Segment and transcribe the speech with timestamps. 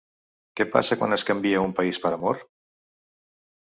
[0.59, 2.45] Què passa quan es canvia un país per amor?